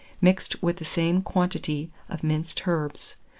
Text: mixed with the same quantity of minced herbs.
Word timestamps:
mixed 0.19 0.63
with 0.63 0.77
the 0.77 0.83
same 0.83 1.21
quantity 1.21 1.91
of 2.09 2.23
minced 2.23 2.67
herbs. 2.67 3.17